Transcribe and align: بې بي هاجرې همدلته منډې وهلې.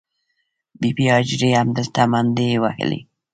بې 0.79 0.89
بي 0.95 1.05
هاجرې 1.13 1.49
همدلته 1.61 2.01
منډې 2.11 2.49
وهلې. 2.63 2.99